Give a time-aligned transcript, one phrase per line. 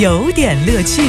[0.00, 1.02] 有点乐趣。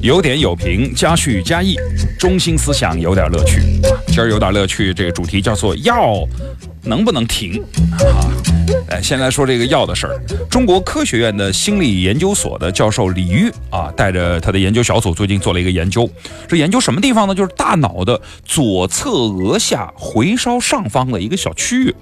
[0.00, 1.74] 有点有评，加叙加意，
[2.16, 3.60] 中心思想有点乐趣。
[4.06, 6.24] 今儿有点乐趣，这个主题叫做要
[6.88, 7.62] 能不能停
[7.92, 8.24] 啊？
[8.90, 10.20] 哎，先来说这个药的事儿。
[10.50, 16.08] 中国科学院的心理研究所的教授李玉啊，带着他的研究小组最近做了一个研究。
[16.48, 17.34] 这研究什么地方呢？
[17.34, 21.94] 就是大脑的左侧额下回梢上方的一个小区域。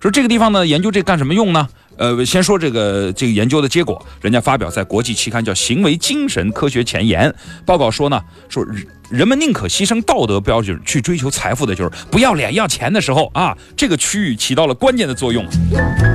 [0.00, 1.68] 说这个地方呢，研究这干什么用呢？
[1.96, 7.30] 呃，先说这个这个研究的结果，人家发表在国际期刊叫《行为精神科学前沿》
[7.64, 8.64] 报告说呢，说
[9.12, 15.46] 人们宁可牺牲道德标准去追求财富的，就是不要脸要钱的时候啊，这个区域起到了关键的作用。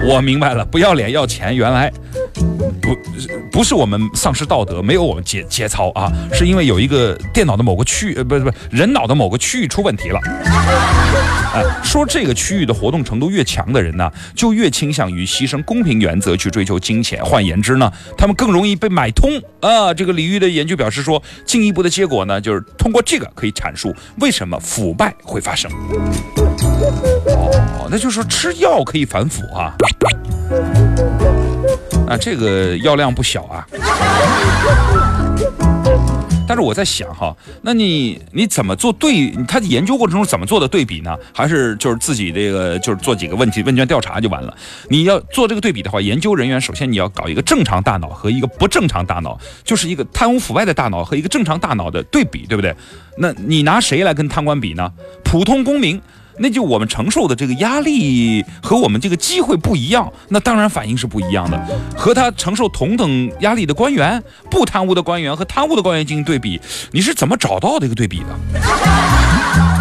[0.03, 1.93] 我明白了，不要脸要钱，原来
[2.81, 2.97] 不
[3.51, 10.19] 不是我们丧失道德，没有我们节节操啊，是因为有一个电脑的某个区域，呃，不是不是人脑的某个区域出问题了。
[11.53, 17.23] 哎，说这个区域的活动程度越强的人呢，就越倾向于牺牲公平原则去追求金钱。
[17.23, 19.29] 换言之呢，他们更容易被买通
[19.61, 19.93] 啊。
[19.93, 25.69] 这个李玉的研究表示说，进一步的结果呢，就是通通过这个可以阐述为什么腐败会发生。
[27.25, 29.75] 哦，那就是说吃药可以反腐啊。
[32.07, 33.67] 那这个药量不小啊。
[36.47, 39.29] 但是我在想哈，那你你怎么做对？
[39.47, 41.17] 他的研究过程中怎么做的对比呢？
[41.33, 44.55] 还是就是自己这个就是做几个问题问卷调查就完了？
[44.89, 52.73] 你要做这个对比的话，研究人员首先你要搞一个正常大脑和一个不正常大脑，就是一个贪污腐败的大脑和一个正常大脑的对比，对不对？
[53.17, 54.91] 那你拿谁来跟贪官比呢？
[55.23, 56.01] 普通公民。
[56.39, 61.59] 那就我们承受的这个压力和我们这个机会不一样，那当然反应是不一样的。
[61.95, 66.59] 和他承受同等压力的官员，不贪污的官员和贪污的官员进行对比，
[66.91, 69.76] 你是怎么找到这个对比的？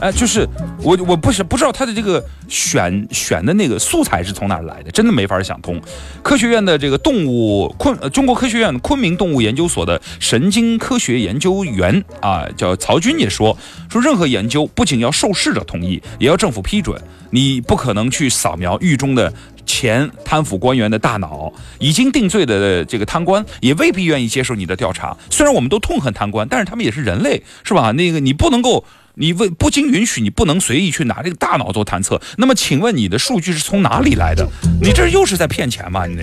[0.00, 0.48] 哎，就是
[0.82, 5.78] 我，我不是不知道他的这个选选的那个素材是从哪儿来的，真的没法想通。
[6.22, 13.56] 科学院的这个动物昆，中国科学院昆明动物研究所的神经科学研究员啊，叫曹军也说，
[13.90, 17.00] 说任何研究不仅要受试者同意，也要政府批准。
[17.32, 19.32] 你不可能去扫描狱中的
[19.64, 25.16] 前贪腐官员的大脑，已经定罪的这个贪官也未必愿意接受你的调查。
[25.28, 27.92] 虽然我们都痛恨贪官，但是他们也是人类，是吧？
[27.92, 28.82] 那个你不能够。
[29.14, 32.20] 你为不经允许，你不能随意去拿这个大脑做探测。
[32.38, 34.48] 那么，请问你的数据是从哪里来的？
[34.80, 36.06] 你这又是在骗钱吗？
[36.06, 36.22] 你这，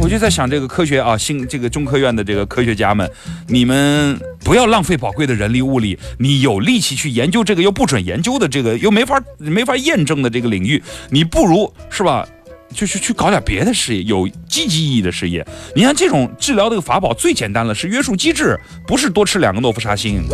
[0.00, 3.10] 我就在想这个科学啊，新这个中科院的这个科学家们，
[3.48, 5.98] 你们不要浪费宝贵的人力物力。
[6.18, 12.26] 你有力气去研究这个又不准研究的这个又没法没法验证的这个领域，你不如是吧？
[12.74, 15.46] 就是去搞点别的事业，有积极意义的事业。
[15.74, 20.24] 你看这种治疗这个法宝最简单了，是约束机制，不是多吃两个诺夫沙星，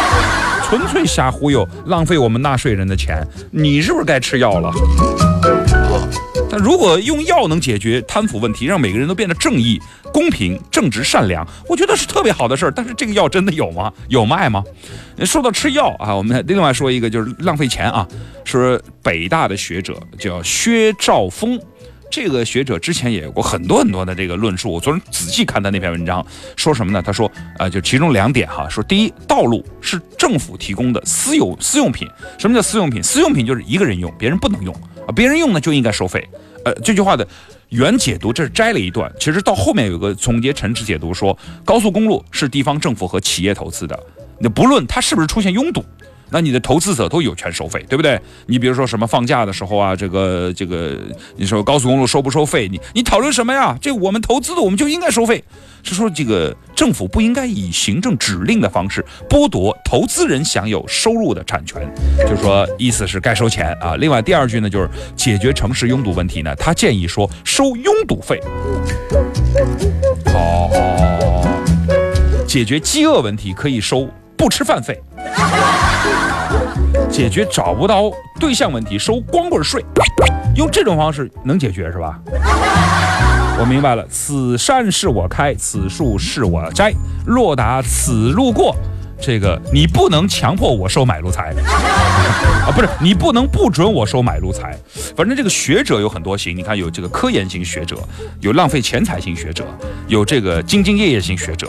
[0.68, 3.26] 纯粹瞎忽悠，浪费我们纳税人的钱。
[3.52, 4.72] 你是不是该吃药了？
[6.48, 9.80] 但如果用药能解决贪腐问题，让每个人都变得正义、
[10.12, 12.70] 公平、正直、善良，我觉得是特别好的事儿。
[12.70, 13.92] 但是这个药真的有吗？
[14.08, 14.62] 有卖吗？
[15.24, 18.06] 说到吃药啊，我们另外说一个，就是浪费钱啊。
[18.44, 21.60] 说北大的学者叫薛兆丰。
[22.10, 24.72] 这个学者之前也有过很多很多的这个论述。
[24.72, 26.24] 我昨天仔细看他那篇文章，
[26.56, 27.02] 说什么呢？
[27.02, 32.08] 他说，啊，就其中两点哈，说第一，道路是政府提供的私有私用品。
[32.38, 33.02] 什么叫私用品？
[33.02, 34.74] 私用品就是一个人用，别人不能用
[35.06, 36.26] 啊，别人用呢就应该收费。
[36.64, 37.26] 呃，这句话的
[37.68, 43.98] 原解读，这是摘了一段，其实到后面有个总结陈词解读，说高速公路是地方政府和企业投资的，
[44.38, 45.84] 那不论它是不是出现拥堵。
[46.30, 48.20] 那你的投资者都有权收费，对不对？
[48.46, 50.98] 你比如说什么放假的时候啊，这个这个，
[51.36, 52.68] 你说高速公路收不收费？
[52.68, 53.76] 你你讨论什么呀？
[53.80, 55.42] 这我们投资的，我们就应该收费。
[55.82, 61.88] 是说这个政府不应该以行政指令的方式剥夺投资人享有收入的产权，
[62.18, 63.94] 就是说意思是该收钱啊。
[63.94, 68.40] 另外第二句呢，就是解决城市拥堵问题呢，他建议说收拥堵费。
[70.34, 71.46] 哦，
[72.48, 75.00] 解决饥饿问题可以收不吃饭费。
[77.16, 79.82] 解决找不到对象问题，收光棍税，
[80.54, 82.20] 用这种方式能解决是吧？
[83.58, 86.92] 我明白了，此山是我开，此树是我栽，
[87.26, 88.76] 若打此路过。
[89.20, 91.52] 这个你不能强迫我收买路财
[92.64, 94.78] 啊，不是你不能不准我收买路财。
[95.16, 97.96] 反正这个学者有很多型，你看有这个科研型学者，
[98.40, 99.66] 有浪费钱财型学者，
[100.06, 101.68] 有这个兢兢业业型学者，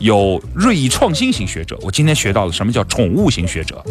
[0.00, 1.78] 有锐意创新型学者。
[1.82, 3.82] 我今天学到了什么叫宠物型学者。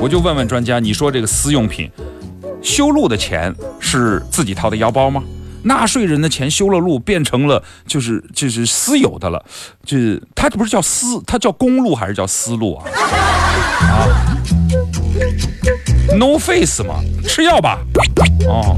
[0.00, 1.90] 我就问问专家，你说这个私用品
[2.62, 5.22] 修路的钱是自己掏的腰包吗？
[5.64, 9.44] 纳税人的钱修了路，变成了就是就是私有的了，
[9.84, 12.84] 就是它不是叫私，它叫公路还是叫私路啊？
[13.82, 14.08] 啊
[16.16, 17.78] ，No face 嘛，吃药吧。
[18.46, 18.76] 哦，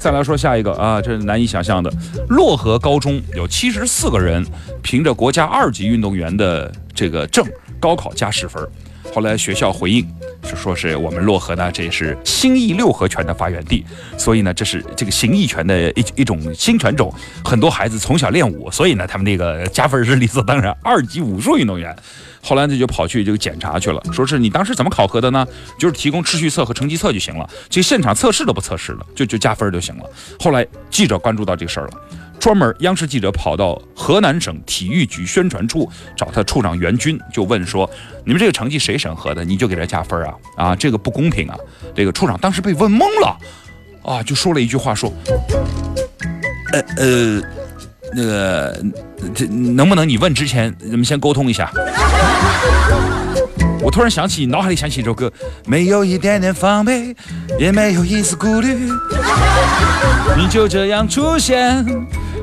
[0.00, 1.90] 再来说下一个啊，这是难以想象的，
[2.28, 4.44] 漯河高中有七十四个人
[4.82, 7.46] 凭着国家二级运动员的这个证，
[7.78, 8.60] 高考加十分。
[9.14, 10.04] 后来学校回应，
[10.42, 13.86] 就说是我们漯河呢，这是新义六合拳的发源地，
[14.18, 17.14] 所以呢，这是这个形意拳的一一种新拳种，
[17.44, 20.76] 很多孩子从小练武，所以呢，他们那个加分是理所当然。
[20.82, 21.94] 二级武术运动员，
[22.42, 25.46] 后来呢就跑去这个检查去了，说是你当时怎么考核的呢？
[25.78, 30.10] 就是提供秩序册和成绩册就行了，这现场测试都不测试了，就就加分就行了。
[30.40, 31.92] 后来记者关注到这个事儿了。
[32.38, 37.88] 专门央视记者跑到河南省体育局宣传处找他处长袁军，就问说
[38.24, 39.44] ：“你们这个成绩谁审核的？
[39.44, 40.34] 你就给他加分啊？
[40.56, 41.56] 啊，这个不公平啊！”
[41.96, 43.38] 这个处长当时被问懵了，
[44.02, 45.10] 啊，就说了一句话说
[46.72, 47.42] ：“呃呃，
[48.12, 48.84] 那个
[49.34, 51.72] 这能不能你问之前，咱们先沟通一下？”
[53.84, 55.30] 我突然想起，脑海里想起一首歌，
[55.66, 57.14] 没有一点点防备，
[57.58, 58.90] 也没有一丝顾虑，
[60.38, 61.84] 你就这样出现。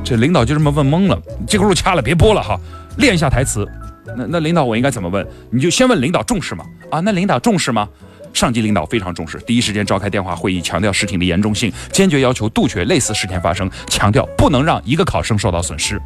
[0.04, 2.60] 这领导就这么问懵了，这个路掐了，别播了哈，
[2.98, 3.68] 练一下台词。
[4.16, 5.26] 那那领导我应该怎么问？
[5.50, 6.64] 你就先问领导重视吗？
[6.92, 7.90] 啊，那领导重视吗？
[8.34, 16.00] 上级领导非常重视，第一时间召开电话会议，强调事情的严重性，坚决要求杜绝类似事件发生，强调不能让一个考生受到损失。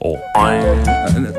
[0.00, 0.16] 哦，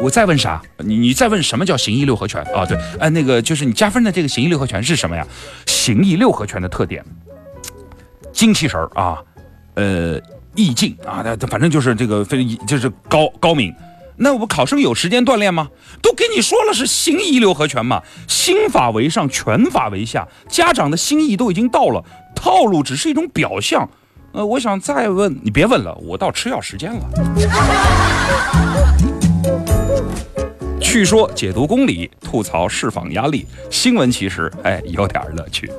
[0.02, 0.62] 我再问啥？
[0.78, 2.66] 你你再问什么叫形意六合拳啊？
[2.66, 5.26] 对，哎，那个就是你加分的这个形意六合拳是什么呀？
[5.66, 7.04] 形意六合拳的特点，
[8.32, 9.18] 精气神儿啊，
[9.76, 10.20] 呃。
[10.54, 13.74] 意境啊，那反正就是这个非就是高高明。
[14.18, 15.70] 那我考生有时间锻炼吗？
[16.02, 20.28] 都给你说了是心意六合拳嘛，心法为上，拳法为下。
[20.50, 22.04] 家长的心意都已经到了，
[22.36, 23.90] 套路只是一种表象。
[24.34, 27.10] 呃，我想再问你，别问了，我到吃药时间了。
[30.80, 35.72] 去说解读公理，吐槽释放压力，新闻其实哎有点乐趣。